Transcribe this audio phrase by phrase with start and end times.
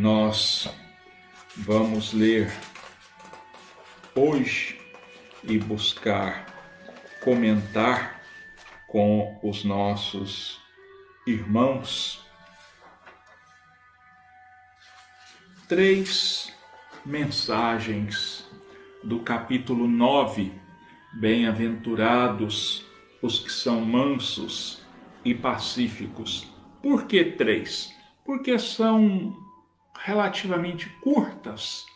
[0.00, 0.72] nós
[1.56, 2.52] vamos ler
[4.14, 4.80] hoje
[5.42, 6.46] e buscar
[7.20, 8.22] comentar
[8.86, 10.60] com os nossos
[11.26, 12.24] irmãos
[15.68, 16.56] três
[17.04, 18.48] mensagens
[19.02, 20.52] do capítulo 9.
[21.14, 22.86] Bem-aventurados
[23.20, 24.80] os que são mansos
[25.24, 26.46] e pacíficos.
[26.80, 27.92] Por que três?
[28.24, 29.47] Porque são
[30.04, 31.86] relativamente curtas,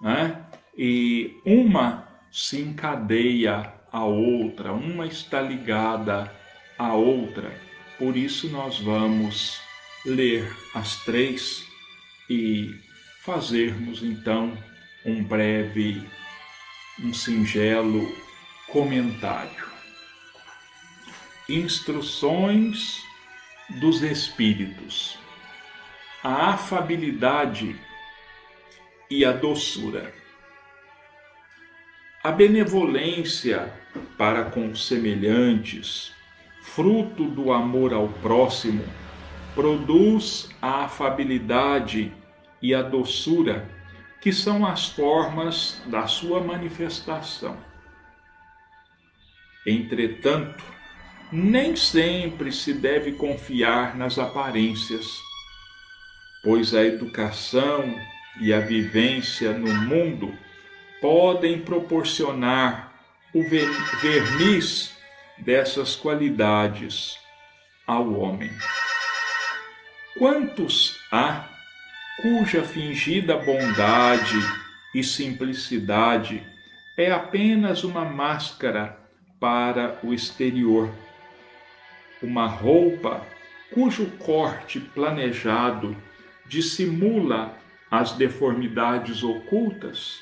[0.00, 0.44] né?
[0.76, 6.32] E uma se encadeia à outra, uma está ligada
[6.76, 7.58] à outra.
[7.98, 9.60] Por isso nós vamos
[10.04, 11.64] ler as três
[12.28, 12.74] e
[13.22, 14.56] fazermos então
[15.06, 16.02] um breve,
[17.00, 18.06] um singelo
[18.66, 19.64] comentário.
[21.48, 23.02] Instruções
[23.80, 25.23] dos Espíritos.
[26.26, 27.78] A afabilidade
[29.10, 30.10] e a doçura.
[32.22, 33.70] A benevolência
[34.16, 36.14] para com semelhantes,
[36.62, 38.86] fruto do amor ao próximo,
[39.54, 42.10] produz a afabilidade
[42.62, 43.68] e a doçura,
[44.18, 47.58] que são as formas da sua manifestação.
[49.66, 50.64] Entretanto,
[51.30, 55.22] nem sempre se deve confiar nas aparências,
[56.44, 57.98] pois a educação
[58.38, 60.36] e a vivência no mundo
[61.00, 62.92] podem proporcionar
[63.32, 63.42] o
[64.00, 64.94] verniz
[65.38, 67.18] dessas qualidades
[67.86, 68.50] ao homem.
[70.18, 71.48] Quantos há
[72.22, 74.38] cuja fingida bondade
[74.94, 76.46] e simplicidade
[76.96, 78.96] é apenas uma máscara
[79.40, 80.88] para o exterior,
[82.22, 83.26] uma roupa
[83.72, 85.96] cujo corte planejado
[86.46, 87.56] dissimula
[87.90, 90.20] as deformidades ocultas?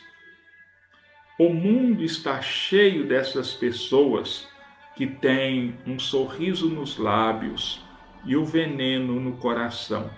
[1.38, 4.48] O mundo está cheio dessas pessoas
[4.94, 7.82] que têm um sorriso nos lábios
[8.24, 10.11] e o veneno no coração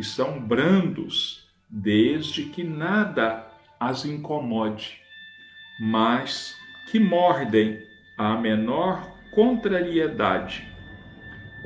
[0.00, 3.46] que são brandos desde que nada
[3.78, 4.98] as incomode,
[5.78, 6.56] mas
[6.90, 7.78] que mordem
[8.16, 10.66] a menor contrariedade,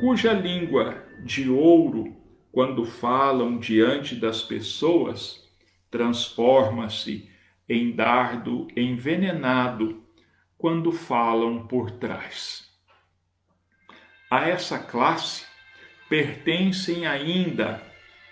[0.00, 2.12] cuja língua de ouro,
[2.54, 5.44] quando falam diante das pessoas,
[5.90, 7.28] transforma-se
[7.68, 10.04] em dardo envenenado
[10.56, 12.70] quando falam por trás.
[14.30, 15.44] A essa classe
[16.08, 17.82] pertencem ainda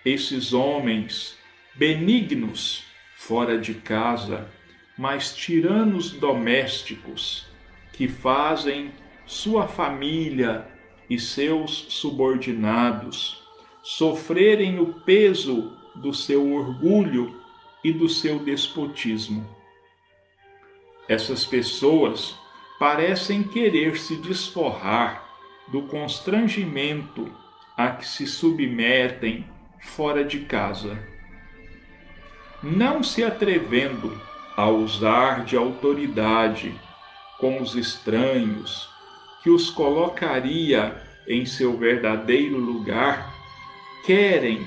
[0.05, 1.37] esses homens
[1.75, 2.85] benignos
[3.17, 4.49] fora de casa,
[4.97, 7.45] mas tiranos domésticos
[7.91, 8.93] que fazem
[9.25, 10.65] sua família
[11.09, 13.42] e seus subordinados
[13.83, 17.39] sofrerem o peso do seu orgulho
[17.83, 19.45] e do seu despotismo.
[21.07, 22.35] Essas pessoas
[22.79, 25.23] parecem querer se desforrar
[25.67, 27.29] do constrangimento
[27.75, 29.45] a que se submetem
[29.81, 30.97] fora de casa,
[32.61, 34.19] não se atrevendo
[34.55, 36.73] a usar de autoridade
[37.37, 38.89] com os estranhos,
[39.41, 43.32] que os colocaria em seu verdadeiro lugar,
[44.05, 44.65] querem,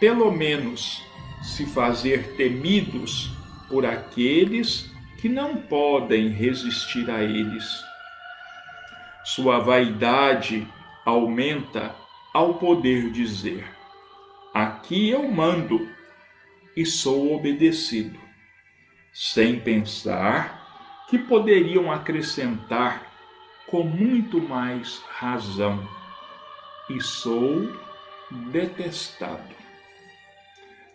[0.00, 1.02] pelo menos,
[1.42, 3.30] se fazer temidos
[3.68, 7.84] por aqueles que não podem resistir a eles.
[9.24, 10.66] Sua vaidade
[11.04, 11.94] aumenta
[12.32, 13.64] ao poder dizer:
[14.52, 15.88] Aqui eu mando
[16.76, 18.18] e sou obedecido,
[19.12, 23.12] sem pensar que poderiam acrescentar
[23.66, 25.88] com muito mais razão,
[26.90, 27.83] e sou
[28.50, 29.54] detestado.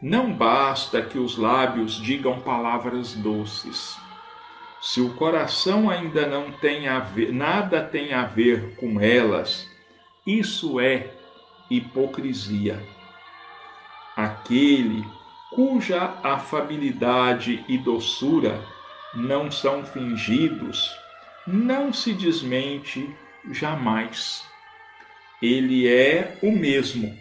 [0.01, 3.97] Não basta que os lábios digam palavras doces.
[4.81, 9.67] Se o coração ainda não tem a ver, nada tem a ver com elas,
[10.25, 11.11] isso é
[11.69, 12.81] hipocrisia
[14.19, 15.06] aquele
[15.50, 18.62] cuja afabilidade e doçura
[19.15, 20.92] não são fingidos,
[21.47, 23.09] não se desmente
[23.50, 24.44] jamais.
[25.42, 27.18] Ele é o mesmo,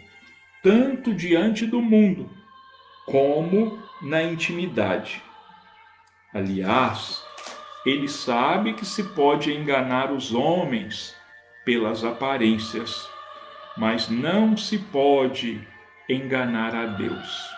[0.61, 2.29] tanto diante do mundo
[3.05, 5.23] como na intimidade.
[6.33, 7.23] Aliás,
[7.85, 11.15] ele sabe que se pode enganar os homens
[11.65, 13.09] pelas aparências,
[13.77, 15.65] mas não se pode
[16.09, 17.49] enganar a Deus.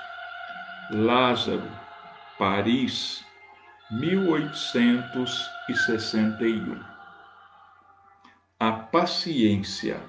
[0.92, 1.70] Lázaro,
[2.38, 3.26] Paris,
[3.90, 6.80] 1861.
[8.60, 10.00] A paciência.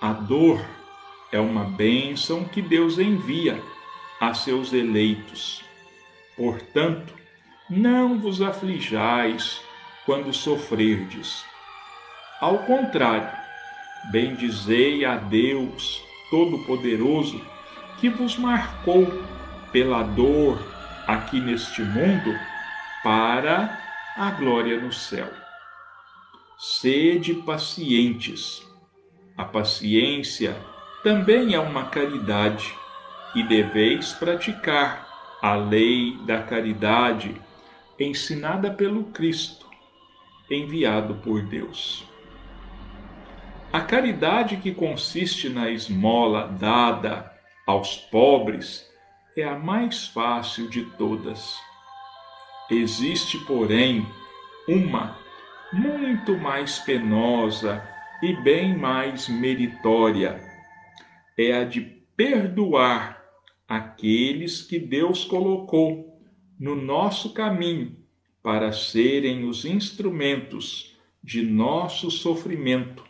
[0.00, 0.60] A dor
[1.32, 3.62] é uma bênção que Deus envia
[4.20, 5.62] a seus eleitos.
[6.36, 7.14] Portanto,
[7.68, 9.60] não vos aflijais
[10.04, 11.44] quando sofrerdes.
[12.40, 13.30] Ao contrário,
[14.10, 17.40] bendizei a Deus Todo-Poderoso
[17.98, 19.06] que vos marcou
[19.72, 20.58] pela dor
[21.06, 22.34] aqui neste mundo
[23.02, 23.80] para
[24.16, 25.30] a glória no céu.
[26.58, 28.62] Sede pacientes.
[29.36, 30.56] A paciência
[31.06, 32.74] também é uma caridade
[33.32, 35.06] e deveis praticar
[35.40, 37.40] a lei da caridade
[37.96, 39.70] ensinada pelo Cristo,
[40.50, 42.04] enviado por Deus.
[43.72, 47.32] A caridade que consiste na esmola dada
[47.64, 48.84] aos pobres
[49.36, 51.56] é a mais fácil de todas.
[52.68, 54.04] Existe, porém,
[54.66, 55.16] uma
[55.72, 57.80] muito mais penosa
[58.20, 60.45] e bem mais meritória.
[61.36, 61.80] É a de
[62.16, 63.22] perdoar
[63.68, 66.20] aqueles que Deus colocou
[66.58, 67.96] no nosso caminho
[68.42, 73.04] para serem os instrumentos de nosso sofrimento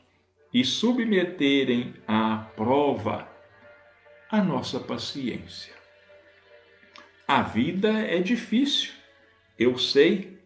[0.53, 3.29] e submeterem à prova
[4.31, 5.75] a nossa paciência.
[7.29, 8.93] A vida é difícil,
[9.59, 10.39] eu sei.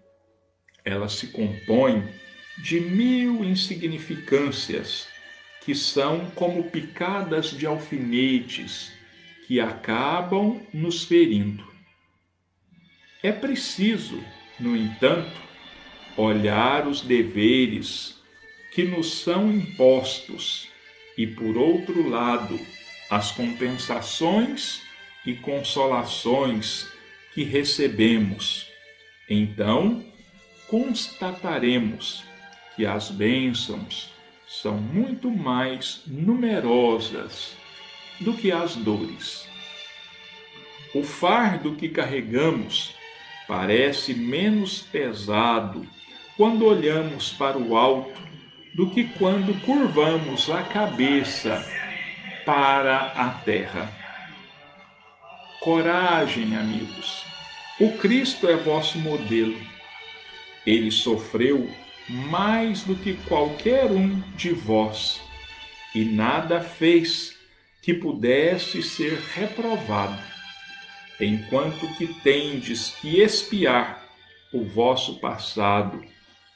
[0.84, 2.08] Ela se compõe
[2.58, 5.06] de mil insignificâncias
[5.64, 8.92] que são como picadas de alfinetes
[9.46, 11.68] que acabam nos ferindo.
[13.22, 14.22] É preciso,
[14.58, 15.40] no entanto,
[16.16, 18.18] olhar os deveres
[18.72, 20.68] que nos são impostos
[21.18, 22.58] e, por outro lado,
[23.10, 24.80] as compensações
[25.26, 26.86] e consolações
[27.34, 28.66] que recebemos.
[29.28, 30.04] Então,
[30.68, 32.24] constataremos
[32.76, 34.10] que as bênçãos
[34.50, 37.56] são muito mais numerosas
[38.18, 39.48] do que as dores.
[40.92, 42.92] O fardo que carregamos
[43.46, 45.86] parece menos pesado
[46.36, 48.20] quando olhamos para o alto
[48.74, 51.64] do que quando curvamos a cabeça
[52.44, 53.88] para a terra.
[55.60, 57.24] Coragem, amigos.
[57.78, 59.56] O Cristo é vosso modelo.
[60.66, 61.70] Ele sofreu
[62.10, 65.20] mais do que qualquer um de vós
[65.94, 67.36] e nada fez
[67.80, 70.20] que pudesse ser reprovado,
[71.20, 74.04] enquanto que tendes que espiar
[74.52, 76.04] o vosso passado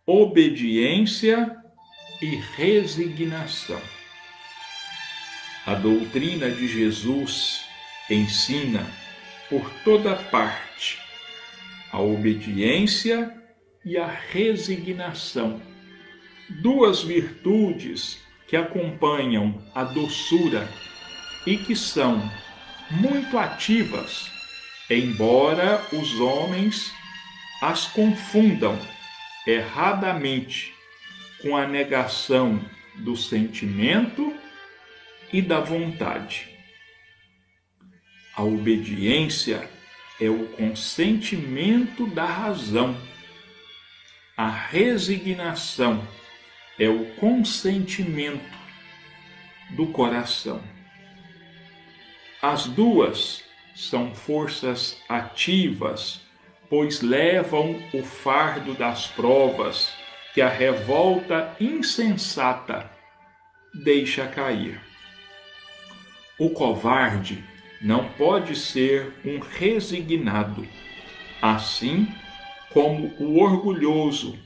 [0.05, 1.55] Obediência
[2.21, 3.81] e resignação.
[5.65, 7.65] A doutrina de Jesus
[8.09, 8.85] ensina
[9.49, 10.99] por toda parte
[11.91, 13.35] a obediência
[13.83, 15.61] e a resignação,
[16.49, 20.67] duas virtudes que acompanham a doçura
[21.45, 22.29] e que são
[22.89, 24.31] muito ativas,
[24.89, 26.91] embora os homens
[27.61, 28.79] as confundam
[29.45, 30.73] erradamente
[31.41, 32.63] com a negação
[32.95, 34.35] do sentimento
[35.31, 36.49] e da vontade.
[38.35, 39.69] A obediência
[40.19, 42.97] é o consentimento da razão.
[44.35, 46.07] A resignação
[46.79, 48.57] é o consentimento
[49.71, 50.63] do coração.
[52.41, 53.43] As duas
[53.75, 56.21] são forças ativas,
[56.69, 59.91] pois levam o fardo das provas
[60.33, 62.89] que a revolta insensata
[63.73, 64.79] deixa cair.
[66.39, 67.43] O covarde
[67.81, 70.65] não pode ser um resignado,
[71.41, 72.07] assim
[72.71, 74.37] como o orgulhoso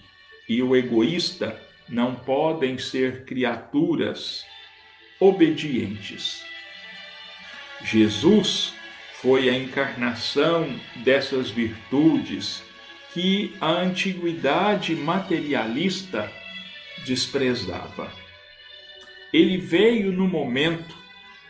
[0.50, 4.46] e o egoísta não podem ser criaturas
[5.20, 6.44] obedientes.
[7.84, 8.74] Jesus
[9.22, 12.64] foi a encarnação dessas virtudes
[13.14, 16.32] que a antiguidade materialista
[17.06, 18.12] desprezava.
[19.32, 20.96] Ele veio no momento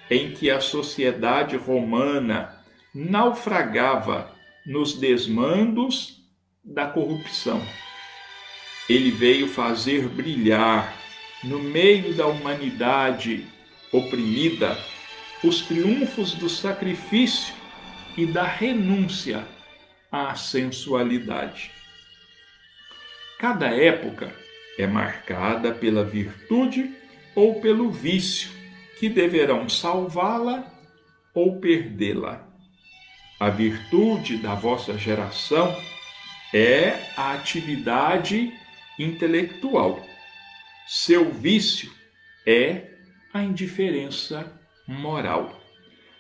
[0.10, 2.64] em que a sociedade romana
[2.94, 4.36] naufragava
[4.66, 6.22] nos desmandos
[6.64, 7.62] da corrupção.
[8.90, 10.94] Ele veio fazer brilhar
[11.44, 13.46] no meio da humanidade
[13.92, 14.78] oprimida
[15.44, 17.54] os triunfos do sacrifício
[18.18, 19.46] e da renúncia
[20.12, 21.72] à sensualidade.
[23.40, 24.34] Cada época
[24.78, 26.96] é marcada pela virtude
[27.36, 28.52] ou pelo vício,
[29.00, 30.64] que deverão salvá-la
[31.34, 32.48] ou perdê-la.
[33.40, 35.76] A virtude da vossa geração
[36.54, 38.54] é a atividade
[39.00, 40.04] intelectual.
[40.88, 41.92] Seu vício
[42.46, 42.92] é
[43.34, 45.62] a indiferença moral.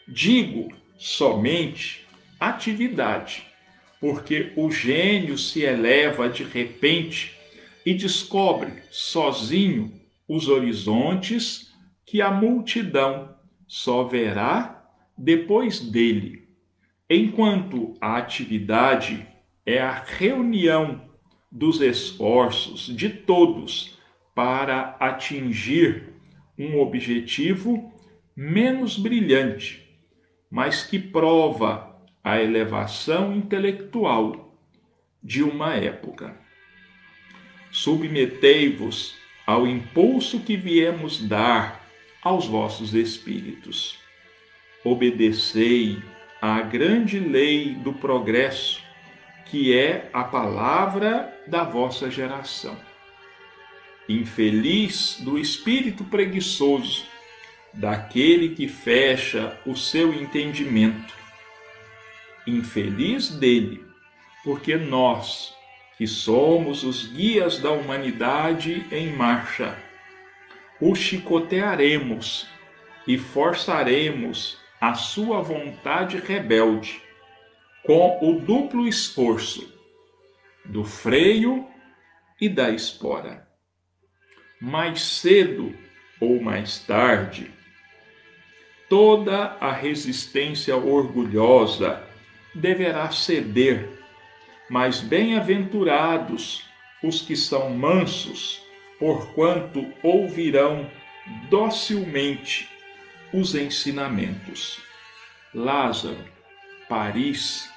[0.08, 2.06] Digo somente
[2.40, 3.46] atividade,
[4.00, 7.38] porque o gênio se eleva de repente
[7.86, 11.74] e descobre sozinho os horizontes
[12.06, 13.36] que a multidão
[13.68, 14.86] só verá
[15.18, 16.48] depois dele,
[17.10, 19.28] enquanto a atividade
[19.66, 21.13] é a reunião
[21.54, 23.96] dos esforços de todos
[24.34, 26.16] para atingir
[26.58, 27.94] um objetivo
[28.36, 29.88] menos brilhante,
[30.50, 34.58] mas que prova a elevação intelectual
[35.22, 36.36] de uma época.
[37.70, 41.88] Submetei-vos ao impulso que viemos dar
[42.24, 44.00] aos vossos espíritos.
[44.84, 46.02] Obedecei
[46.42, 48.82] à grande lei do progresso,
[49.46, 52.78] que é a palavra da vossa geração.
[54.08, 57.06] Infeliz do espírito preguiçoso,
[57.74, 61.14] daquele que fecha o seu entendimento.
[62.46, 63.84] Infeliz dele,
[64.44, 65.54] porque nós,
[65.98, 69.78] que somos os guias da humanidade em marcha,
[70.80, 72.48] o chicotearemos
[73.08, 77.02] e forçaremos a sua vontade rebelde
[77.84, 79.73] com o duplo esforço
[80.66, 81.68] do freio
[82.40, 83.48] e da espora.
[84.60, 85.76] Mais cedo
[86.20, 87.52] ou mais tarde,
[88.90, 92.04] toda a resistência orgulhosa
[92.56, 93.90] deverá ceder,
[94.70, 96.66] mas bem-aventurados
[97.04, 98.64] os que são mansos,
[98.98, 100.90] porquanto ouvirão
[101.50, 102.70] docilmente
[103.34, 104.82] os ensinamentos.
[105.54, 106.24] Lázaro,
[106.88, 107.70] Paris,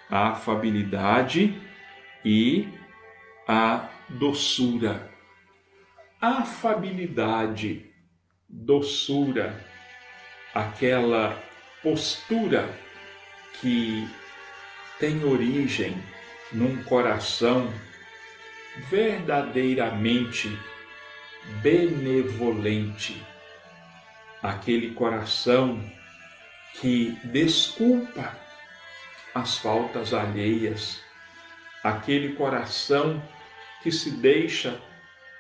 [0.10, 1.62] a afabilidade
[2.25, 2.67] e
[3.48, 5.12] a doçura.
[6.19, 7.91] Afabilidade,
[8.48, 9.55] doçura,
[10.53, 11.38] aquela
[11.81, 12.69] postura
[13.60, 14.07] que
[15.00, 15.95] tem origem
[16.53, 17.74] num coração
[18.89, 20.57] verdadeiramente
[21.62, 23.22] benevolente,
[24.41, 25.83] aquele coração
[26.79, 28.38] que desculpa
[29.33, 31.01] as faltas alheias,
[31.83, 33.22] aquele coração
[33.81, 34.79] que se deixa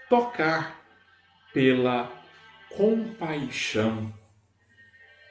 [0.09, 0.81] tocar
[1.53, 2.11] pela
[2.69, 4.13] compaixão.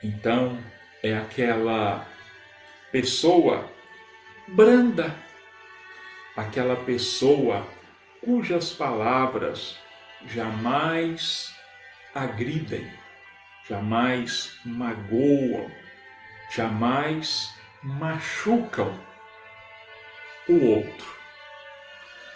[0.03, 0.59] Então,
[1.03, 2.07] é aquela
[2.91, 3.69] pessoa
[4.49, 5.15] branda,
[6.37, 7.67] aquela pessoa
[8.25, 9.77] cujas palavras
[10.27, 11.53] jamais
[12.15, 12.91] agridem,
[13.69, 15.71] jamais magoam,
[16.55, 18.99] jamais machucam
[20.49, 21.13] o outro.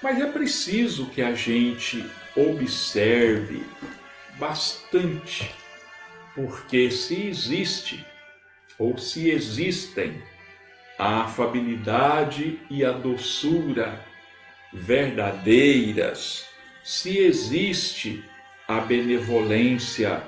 [0.02, 2.04] Mas é preciso que a gente
[2.36, 3.64] observe
[4.38, 5.54] bastante,
[6.34, 8.04] porque se existe
[8.78, 10.22] ou se existem
[10.98, 14.04] a afabilidade e a doçura
[14.72, 16.46] verdadeiras,
[16.82, 18.24] se existe
[18.66, 20.22] a benevolência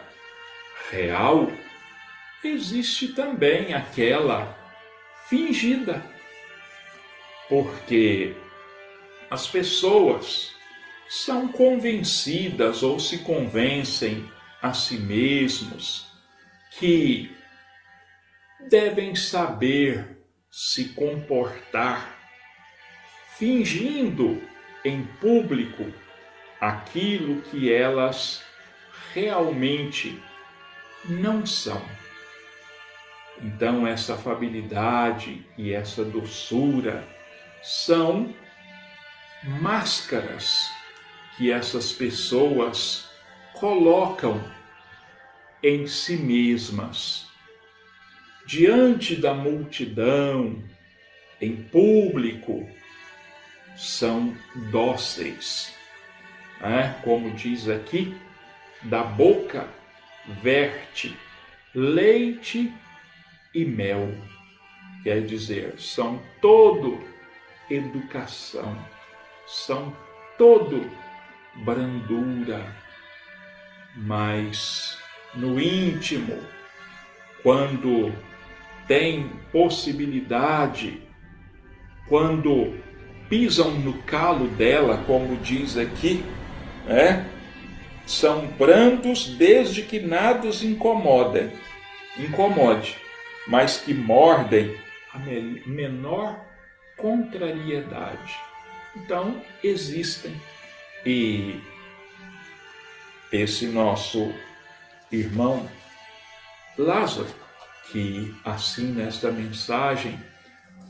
[0.90, 1.50] real,
[2.42, 4.56] existe também aquela
[5.28, 6.02] fingida.
[7.48, 8.34] Porque
[9.30, 10.52] as pessoas
[11.08, 16.06] são convencidas ou se convencem a si mesmos
[16.78, 17.34] que
[18.68, 20.17] devem saber
[20.60, 22.18] se comportar,
[23.36, 24.42] fingindo
[24.84, 25.86] em público
[26.60, 28.42] aquilo que elas
[29.14, 30.20] realmente
[31.04, 31.80] não são.
[33.40, 37.06] Então, essa afabilidade e essa doçura
[37.62, 38.34] são
[39.60, 40.68] máscaras
[41.36, 43.08] que essas pessoas
[43.54, 44.42] colocam
[45.62, 47.27] em si mesmas.
[48.49, 50.64] Diante da multidão,
[51.38, 52.67] em público,
[53.76, 54.35] são
[54.71, 55.75] dóceis.
[56.62, 58.17] É, como diz aqui,
[58.85, 59.69] da boca
[60.43, 61.14] verte
[61.75, 62.73] leite
[63.55, 64.14] e mel.
[65.02, 67.07] Quer dizer, são todo
[67.69, 68.83] educação,
[69.47, 69.95] são
[70.38, 70.90] todo
[71.55, 72.75] brandura,
[73.95, 74.97] mas
[75.35, 76.43] no íntimo,
[77.43, 78.11] quando
[78.88, 81.02] tem possibilidade,
[82.09, 82.75] quando
[83.28, 86.25] pisam no calo dela, como diz aqui,
[86.87, 87.28] né?
[88.07, 91.52] são brandos desde que nada os incomoda,
[92.18, 92.97] incomode,
[93.47, 94.75] mas que mordem
[95.12, 95.18] a
[95.68, 96.42] menor
[96.97, 98.35] contrariedade.
[98.97, 100.35] Então, existem.
[101.04, 101.61] E
[103.30, 104.33] esse nosso
[105.12, 105.68] irmão
[106.76, 107.28] Lázaro,
[107.90, 110.18] que assim nesta mensagem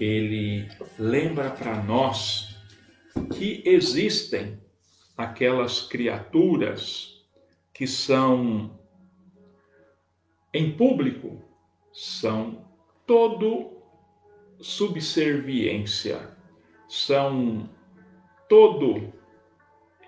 [0.01, 2.57] ele lembra para nós
[3.37, 4.61] que existem
[5.17, 7.25] aquelas criaturas
[7.73, 8.79] que são
[10.53, 11.43] em público
[11.93, 12.65] são
[13.07, 13.79] todo
[14.61, 16.37] subserviência,
[16.89, 17.69] são
[18.49, 19.13] todo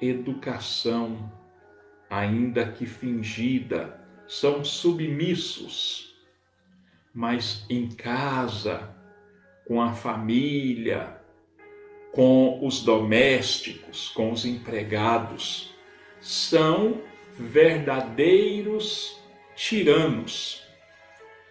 [0.00, 1.32] educação,
[2.08, 6.09] ainda que fingida, são submissos,
[7.14, 8.94] mas em casa,
[9.66, 11.20] com a família,
[12.12, 15.74] com os domésticos, com os empregados,
[16.20, 17.00] são
[17.38, 19.20] verdadeiros
[19.54, 20.62] tiranos,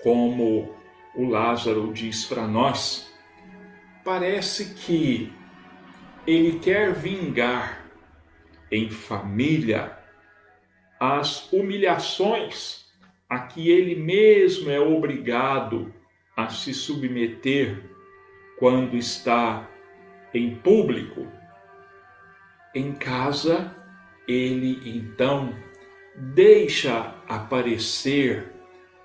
[0.03, 0.75] como
[1.15, 3.11] o Lázaro diz para nós.
[4.03, 5.33] Parece que
[6.25, 7.85] ele quer vingar
[8.71, 9.97] em família
[10.99, 12.88] as humilhações
[13.29, 15.93] a que ele mesmo é obrigado
[16.35, 17.83] a se submeter
[18.57, 19.69] quando está
[20.33, 21.27] em público,
[22.73, 23.75] em casa,
[24.27, 25.53] ele então
[26.15, 28.51] deixa aparecer,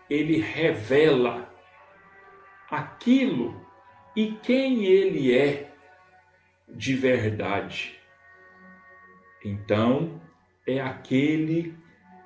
[0.09, 1.53] ele revela
[2.71, 3.65] aquilo
[4.17, 5.73] e quem ele é
[6.69, 7.99] de verdade.
[9.45, 10.21] Então,
[10.67, 11.77] é aquele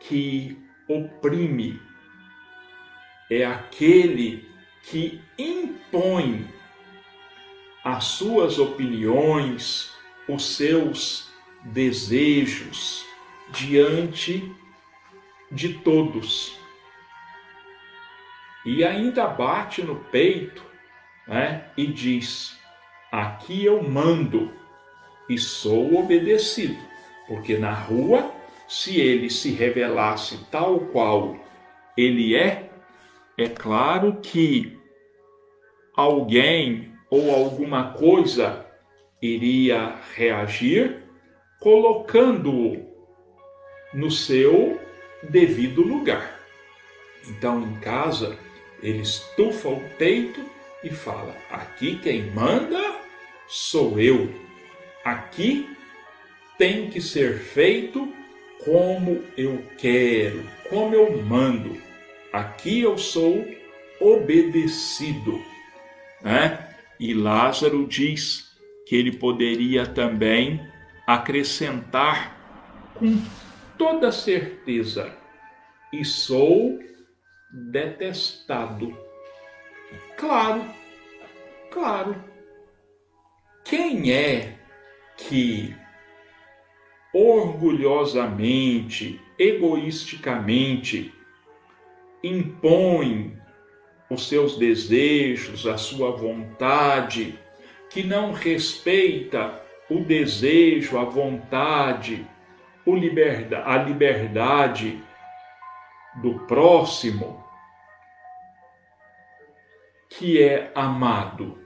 [0.00, 0.56] que
[0.88, 1.80] oprime,
[3.30, 4.48] é aquele
[4.82, 6.46] que impõe
[7.84, 9.92] as suas opiniões,
[10.28, 11.30] os seus
[11.64, 13.04] desejos
[13.50, 14.52] diante
[15.50, 16.56] de todos.
[18.64, 20.62] E ainda bate no peito
[21.26, 22.58] né, e diz:
[23.10, 24.52] Aqui eu mando
[25.28, 26.78] e sou obedecido,
[27.26, 28.32] porque na rua,
[28.66, 31.36] se ele se revelasse tal qual
[31.96, 32.67] ele é,
[33.38, 34.76] é claro que
[35.94, 38.66] alguém ou alguma coisa
[39.22, 41.04] iria reagir,
[41.60, 42.84] colocando-o
[43.94, 44.80] no seu
[45.22, 46.40] devido lugar.
[47.28, 48.36] Então, em casa,
[48.82, 50.44] ele estufa o peito
[50.82, 52.96] e fala: Aqui quem manda
[53.46, 54.28] sou eu.
[55.04, 55.76] Aqui
[56.58, 58.12] tem que ser feito
[58.64, 61.87] como eu quero, como eu mando.
[62.32, 63.46] Aqui eu sou
[64.00, 65.40] obedecido.
[66.22, 66.68] Né?
[67.00, 70.60] E Lázaro diz que ele poderia também
[71.06, 72.36] acrescentar
[72.94, 73.22] com
[73.76, 75.12] toda certeza:
[75.92, 76.78] e sou
[77.50, 78.96] detestado.
[80.16, 80.64] Claro,
[81.70, 82.16] claro.
[83.64, 84.58] Quem é
[85.16, 85.74] que
[87.12, 91.12] orgulhosamente, egoisticamente
[92.22, 93.38] impõe
[94.10, 97.38] os seus desejos, a sua vontade,
[97.90, 102.26] que não respeita o desejo, a vontade,
[103.64, 105.02] a liberdade
[106.22, 107.44] do próximo,
[110.08, 111.58] que é amado.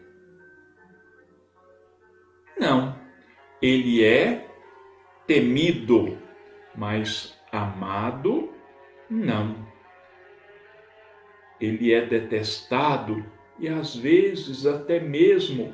[2.59, 2.97] Não,
[3.61, 4.47] ele é
[5.27, 6.19] temido,
[6.75, 8.53] mas amado
[9.09, 9.62] não
[11.65, 13.25] ele é detestado
[13.59, 15.73] e às vezes até mesmo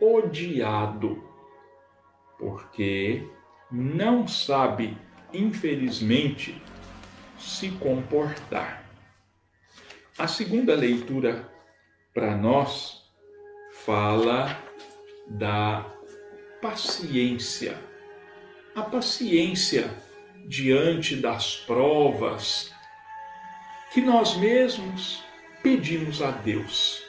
[0.00, 1.22] odiado,
[2.38, 3.28] porque
[3.70, 4.96] não sabe,
[5.32, 6.62] infelizmente,
[7.38, 8.84] se comportar.
[10.16, 11.46] A segunda leitura
[12.14, 13.02] para nós
[13.84, 14.58] fala
[15.28, 15.84] da
[16.62, 17.78] paciência.
[18.74, 19.90] A paciência
[20.46, 22.72] diante das provas,
[23.92, 25.22] que nós mesmos
[25.62, 27.02] pedimos a Deus,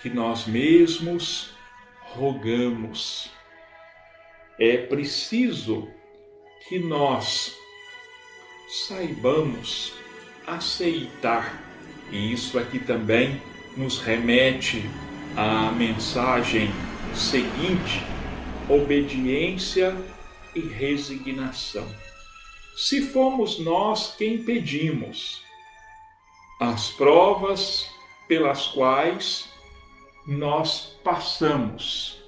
[0.00, 1.52] que nós mesmos
[2.00, 3.30] rogamos.
[4.58, 5.88] É preciso
[6.68, 7.54] que nós
[8.86, 9.92] saibamos
[10.46, 11.60] aceitar,
[12.10, 13.40] e isso aqui também
[13.76, 14.88] nos remete
[15.36, 16.70] à mensagem
[17.14, 18.02] seguinte:
[18.68, 19.96] obediência
[20.54, 21.88] e resignação.
[22.76, 25.42] Se fomos nós quem pedimos,
[26.60, 27.90] as provas
[28.28, 29.48] pelas quais
[30.26, 32.22] nós passamos,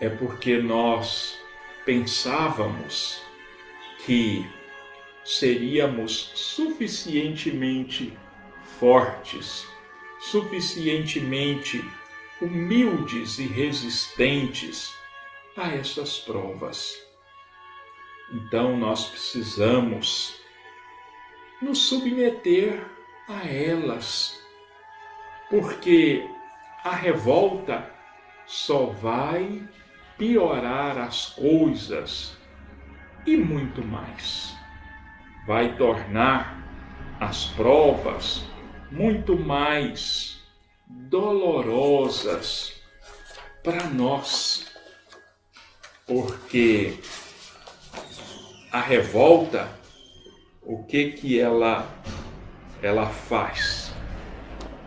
[0.00, 1.36] é porque nós
[1.84, 3.20] pensávamos
[4.04, 4.48] que
[5.24, 8.16] seríamos suficientemente
[8.78, 9.66] fortes,
[10.20, 11.84] suficientemente
[12.40, 14.94] humildes e resistentes
[15.56, 16.96] a essas provas.
[18.32, 20.40] Então nós precisamos
[21.60, 22.84] nos submeter
[23.28, 24.38] a elas,
[25.50, 26.28] porque
[26.84, 27.90] a revolta
[28.46, 29.66] só vai
[30.16, 32.36] piorar as coisas
[33.26, 34.54] e muito mais.
[35.46, 36.56] Vai tornar
[37.20, 38.44] as provas
[38.90, 40.40] muito mais
[40.86, 42.80] dolorosas
[43.62, 44.66] para nós,
[46.06, 46.98] porque
[48.70, 49.68] a revolta,
[50.66, 51.88] o que que ela
[52.82, 53.92] ela faz?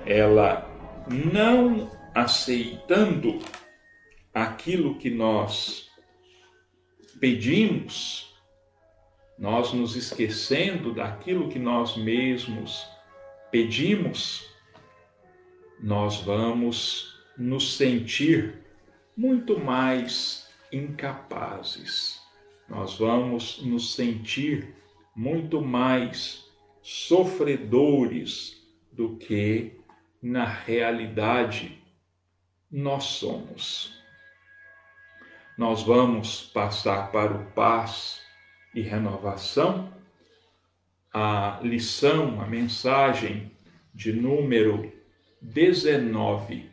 [0.06, 0.70] Ela
[1.08, 3.40] não aceitando
[4.34, 5.90] aquilo que nós
[7.20, 8.38] pedimos,
[9.38, 12.86] nós nos esquecendo daquilo que nós mesmos
[13.50, 14.46] pedimos,
[15.82, 18.66] nós vamos nos sentir
[19.16, 22.20] muito mais incapazes.
[22.68, 24.79] Nós vamos nos sentir
[25.20, 26.50] muito mais
[26.82, 29.78] sofredores do que
[30.22, 31.78] na realidade
[32.72, 34.02] nós somos.
[35.58, 38.22] Nós vamos passar para o paz
[38.74, 39.94] e renovação
[41.14, 43.52] a lição, a mensagem
[43.94, 44.90] de número
[45.42, 46.72] 19,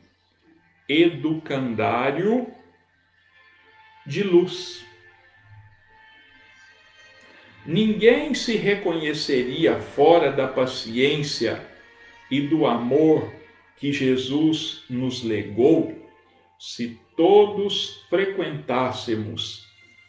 [0.88, 2.46] Educandário
[4.06, 4.85] de Luz.
[7.66, 11.66] Ninguém se reconheceria fora da paciência
[12.30, 13.32] e do amor
[13.76, 15.94] que Jesus nos legou
[16.58, 19.66] se todos frequentássemos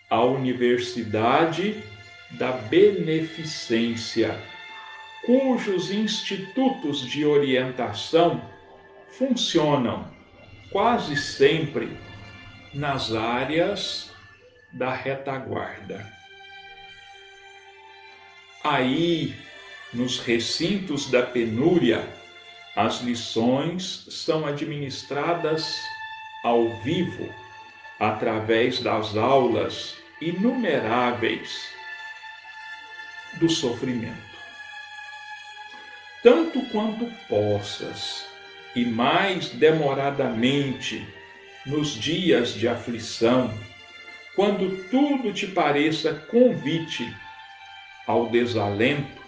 [0.09, 1.83] a Universidade
[2.31, 4.39] da Beneficência,
[5.25, 8.41] cujos institutos de orientação
[9.09, 10.09] funcionam
[10.69, 11.97] quase sempre
[12.73, 14.11] nas áreas
[14.71, 16.16] da retaguarda.
[18.69, 19.33] Aí,
[19.93, 22.05] nos recintos da penúria,
[22.75, 25.73] as lições são administradas
[26.43, 27.33] ao vivo
[27.97, 31.61] através das aulas inumeráveis
[33.39, 34.37] do sofrimento.
[36.21, 38.25] Tanto quanto possas,
[38.75, 41.07] e mais demoradamente,
[41.65, 43.49] nos dias de aflição,
[44.35, 47.15] quando tudo te pareça convite
[48.07, 49.21] ao desalento,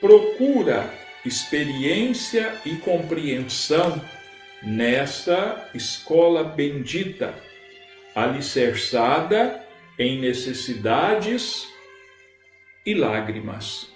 [0.00, 0.92] procura
[1.24, 4.02] experiência e compreensão
[4.62, 7.34] nessa escola bendita,
[8.14, 9.64] alicerçada
[9.98, 11.68] em necessidades
[12.84, 13.90] e lágrimas.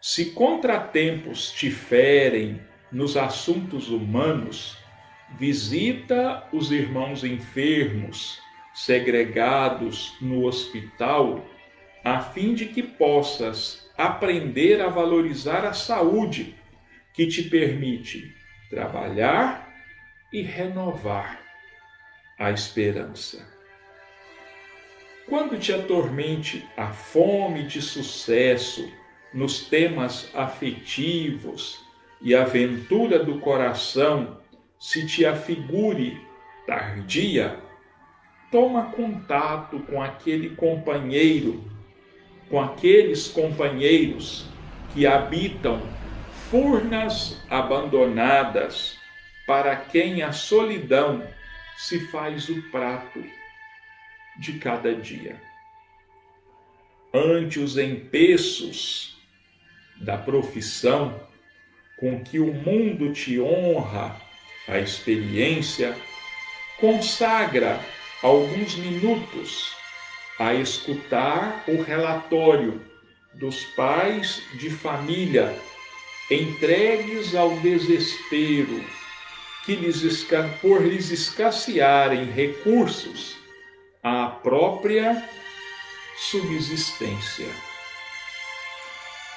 [0.00, 4.78] Se contratempos te ferem nos assuntos humanos,
[5.36, 8.40] visita os irmãos enfermos,
[8.72, 11.44] segregados no hospital,
[12.04, 16.54] a fim de que possas aprender a valorizar a saúde
[17.12, 18.34] que te permite
[18.70, 19.68] trabalhar
[20.32, 21.40] e renovar
[22.38, 23.46] a esperança.
[25.28, 28.90] Quando te atormente a fome de sucesso
[29.32, 31.84] nos temas afetivos
[32.20, 34.40] e aventura do coração
[34.78, 36.20] se te afigure
[36.66, 37.60] tardia,
[38.50, 41.69] toma contato com aquele companheiro,
[42.50, 44.44] com aqueles companheiros
[44.92, 45.80] que habitam
[46.50, 48.98] furnas abandonadas,
[49.46, 51.24] para quem a solidão
[51.76, 53.24] se faz o prato
[54.38, 55.40] de cada dia.
[57.14, 59.16] Ante os empeços
[60.00, 61.20] da profissão
[61.96, 64.16] com que o mundo te honra
[64.66, 65.96] a experiência,
[66.78, 67.78] consagra
[68.22, 69.79] alguns minutos
[70.40, 72.80] a escutar o relatório
[73.34, 75.54] dos pais de família
[76.30, 78.82] entregues ao desespero
[79.66, 80.26] que lhes
[80.62, 83.36] por lhes escassearem recursos
[84.02, 85.22] à própria
[86.16, 87.48] subsistência.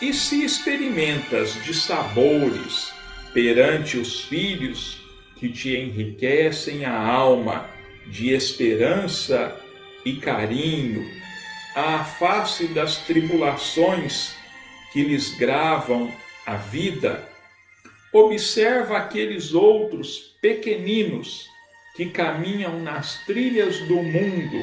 [0.01, 2.93] E se experimentas de sabores
[3.33, 5.01] perante os filhos
[5.35, 7.69] que te enriquecem a alma
[8.07, 9.62] de esperança
[10.05, 11.09] e carinho,
[11.75, 14.35] à face das tribulações
[14.91, 16.13] que lhes gravam
[16.45, 17.27] a vida,
[18.11, 21.47] observa aqueles outros pequeninos
[21.95, 24.57] que caminham nas trilhas do mundo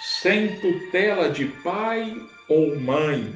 [0.00, 2.14] sem tutela de pai
[2.48, 3.34] ou mãe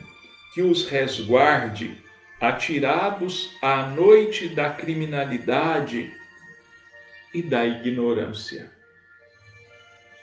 [0.55, 1.97] que os resguarde,
[2.41, 6.13] atirados à noite da criminalidade
[7.35, 8.78] e da ignorância.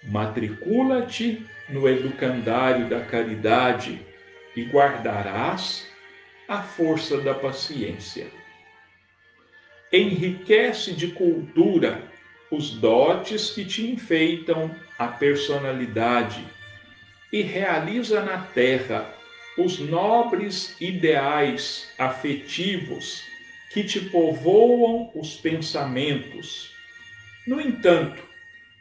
[0.05, 3.99] Matricula-te no educandário da caridade
[4.55, 5.87] e guardarás
[6.47, 8.27] a força da paciência.
[9.91, 12.03] Enriquece de cultura
[12.51, 16.45] os dotes que te enfeitam a personalidade
[17.31, 19.13] e realiza na terra
[19.57, 23.23] os nobres ideais afetivos
[23.71, 26.73] que te povoam os pensamentos.
[27.47, 28.23] No entanto,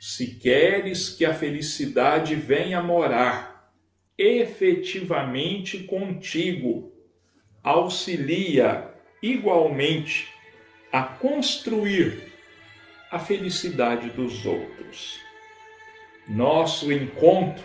[0.07, 3.73] se queres que a felicidade venha morar
[4.19, 6.93] efetivamente contigo,
[7.63, 10.29] auxilia igualmente
[10.93, 12.35] a construir
[13.11, 15.19] a felicidade dos outros.
[16.29, 17.65] Nosso encontro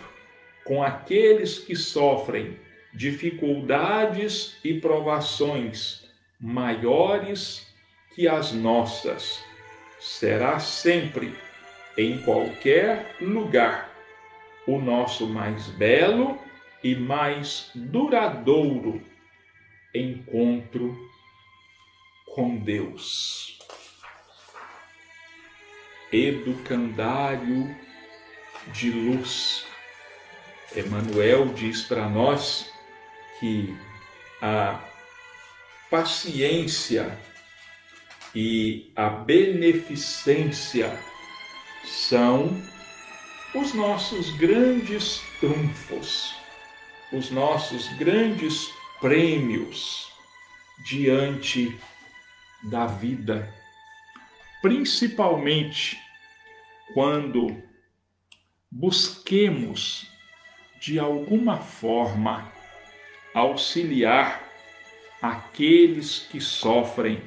[0.64, 2.58] com aqueles que sofrem
[2.94, 6.08] dificuldades e provações
[6.40, 7.66] maiores
[8.14, 9.44] que as nossas
[10.00, 11.34] será sempre,
[12.00, 13.90] em qualquer lugar,
[14.66, 16.38] o nosso mais belo
[16.82, 19.02] e mais duradouro
[19.94, 20.96] encontro
[22.24, 23.58] com Deus
[26.12, 27.76] educandário
[28.72, 29.66] de luz.
[30.74, 32.72] Emmanuel diz para nós
[33.38, 33.76] que
[34.40, 34.80] a
[35.90, 37.16] paciência
[38.34, 41.09] e a beneficência
[41.84, 42.62] são
[43.54, 46.34] os nossos grandes trunfos,
[47.12, 48.68] os nossos grandes
[49.00, 50.10] prêmios
[50.84, 51.78] diante
[52.62, 53.60] da vida
[54.60, 55.98] principalmente
[56.92, 57.62] quando
[58.70, 60.06] busquemos
[60.80, 62.52] de alguma forma
[63.34, 64.42] auxiliar
[65.20, 67.22] aqueles que sofrem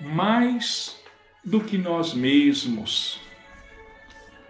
[0.00, 1.00] mais
[1.44, 3.20] do que nós mesmos.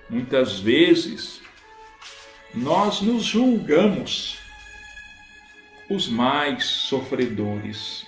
[0.09, 1.41] Muitas vezes
[2.55, 4.39] nós nos julgamos
[5.91, 8.07] os mais sofredores.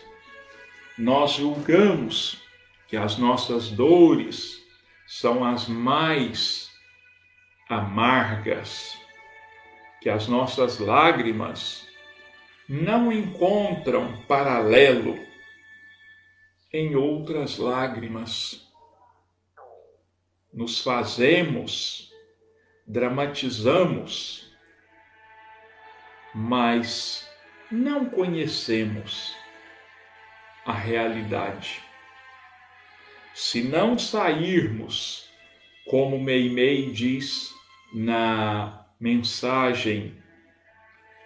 [0.96, 2.38] Nós julgamos
[2.86, 4.58] que as nossas dores
[5.06, 6.70] são as mais
[7.68, 8.96] amargas,
[10.00, 11.86] que as nossas lágrimas
[12.68, 15.18] não encontram paralelo
[16.72, 18.67] em outras lágrimas.
[20.58, 22.12] Nos fazemos,
[22.84, 24.50] dramatizamos,
[26.34, 27.30] mas
[27.70, 29.36] não conhecemos
[30.66, 31.80] a realidade.
[33.32, 35.30] Se não sairmos,
[35.88, 37.54] como Meimei diz
[37.94, 40.20] na mensagem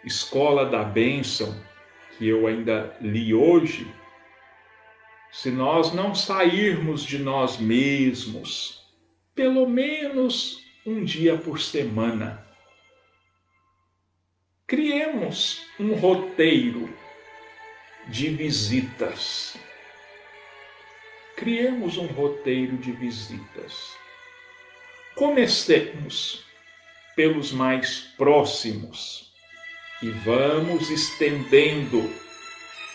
[0.04, 1.58] Escola da Bênção,
[2.18, 3.90] que eu ainda li hoje,
[5.30, 8.81] se nós não sairmos de nós mesmos,
[9.34, 12.46] pelo menos um dia por semana,
[14.66, 16.92] criemos um roteiro
[18.08, 19.56] de visitas
[21.42, 23.96] criemos um roteiro de visitas.
[25.16, 26.44] Comecemos
[27.16, 29.32] pelos mais próximos
[30.00, 32.08] e vamos estendendo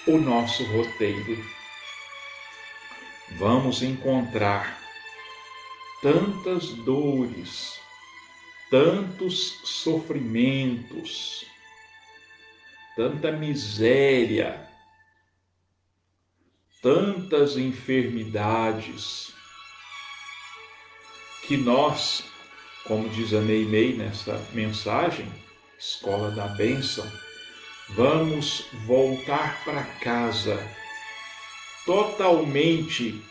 [0.08, 1.46] o nosso roteiro.
[3.38, 4.82] Vamos encontrar
[6.02, 7.80] tantas dores,
[8.70, 11.46] tantos sofrimentos,
[12.96, 14.68] tanta miséria,
[16.82, 19.34] tantas enfermidades
[21.48, 22.24] que nós,
[22.86, 25.32] como diz a Meimei nessa mensagem,
[25.80, 27.10] Escola da Bênção,
[27.90, 30.58] vamos voltar para casa
[31.86, 33.24] totalmente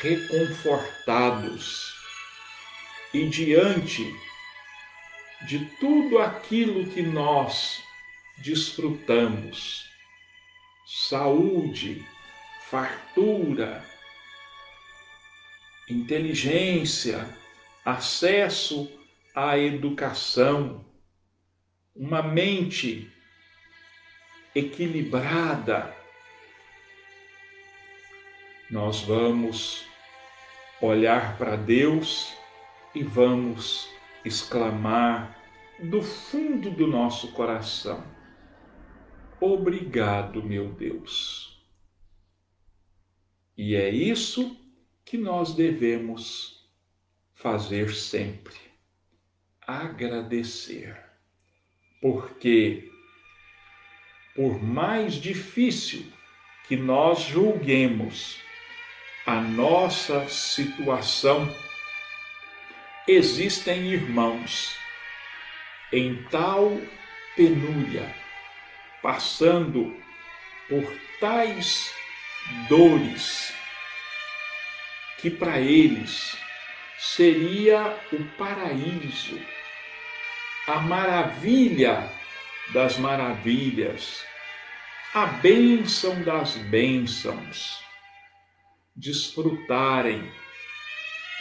[0.00, 1.94] reconfortados
[3.12, 4.04] e diante
[5.46, 7.82] de tudo aquilo que nós
[8.38, 9.88] desfrutamos
[10.86, 12.06] saúde,
[12.68, 13.84] fartura,
[15.88, 17.28] inteligência,
[17.84, 18.90] acesso
[19.34, 20.84] à educação,
[21.94, 23.10] uma mente
[24.54, 25.94] equilibrada,
[28.70, 29.87] nós vamos
[30.80, 32.32] olhar para Deus
[32.94, 33.88] e vamos
[34.24, 35.36] exclamar
[35.80, 38.04] do fundo do nosso coração:
[39.40, 41.62] Obrigado, meu Deus.
[43.56, 44.56] E é isso
[45.04, 46.68] que nós devemos
[47.34, 48.56] fazer sempre:
[49.60, 50.96] agradecer.
[52.00, 52.92] Porque,
[54.34, 56.12] por mais difícil
[56.68, 58.40] que nós julguemos
[59.28, 61.54] a nossa situação,
[63.06, 64.74] existem irmãos
[65.92, 66.80] em tal
[67.36, 68.10] penúria,
[69.02, 69.94] passando
[70.66, 70.82] por
[71.20, 71.92] tais
[72.70, 73.52] dores,
[75.18, 76.34] que para eles
[76.96, 79.38] seria o paraíso,
[80.66, 82.10] a maravilha
[82.72, 84.24] das maravilhas,
[85.12, 87.86] a bênção das bênçãos
[88.98, 90.28] desfrutarem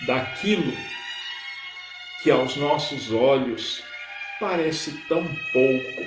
[0.05, 0.71] daquilo
[2.21, 3.83] que aos nossos olhos
[4.39, 6.05] parece tão pouco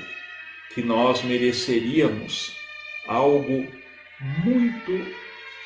[0.73, 2.55] que nós mereceríamos
[3.09, 3.67] algo
[4.45, 4.93] muito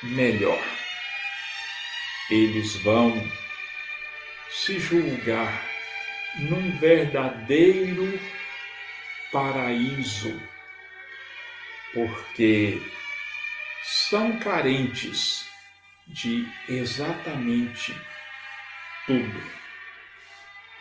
[0.02, 0.62] melhor.
[2.30, 3.12] Eles vão
[4.48, 5.68] se julgar
[6.38, 8.18] num verdadeiro
[9.30, 10.40] paraíso,
[11.92, 12.80] porque
[13.82, 15.43] são carentes
[16.06, 17.94] de exatamente
[19.06, 19.42] tudo.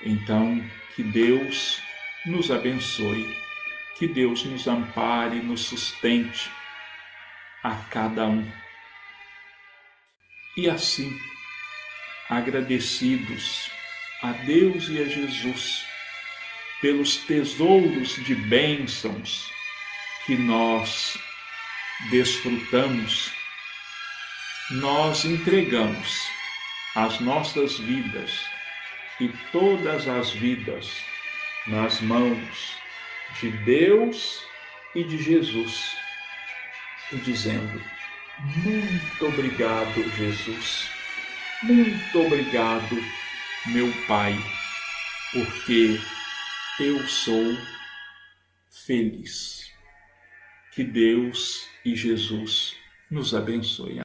[0.01, 0.61] Então,
[0.95, 1.81] que Deus
[2.25, 3.35] nos abençoe,
[3.97, 6.51] que Deus nos ampare, nos sustente
[7.63, 8.51] a cada um.
[10.57, 11.17] E assim,
[12.29, 13.71] agradecidos
[14.21, 15.85] a Deus e a Jesus
[16.81, 19.49] pelos tesouros de bênçãos
[20.25, 21.17] que nós
[22.09, 23.31] desfrutamos
[24.73, 26.27] nós entregamos
[26.95, 28.31] as nossas vidas
[29.19, 30.91] e todas as vidas
[31.67, 32.75] nas mãos
[33.39, 34.43] de Deus
[34.95, 35.95] e de Jesus,
[37.11, 37.83] e dizendo:
[38.39, 40.89] Muito obrigado, Jesus,
[41.61, 42.97] muito obrigado,
[43.67, 44.35] meu Pai,
[45.31, 45.99] porque
[46.79, 47.55] eu sou
[48.87, 49.71] feliz.
[50.71, 52.75] Que Deus e Jesus
[53.13, 53.99] nos abençoem.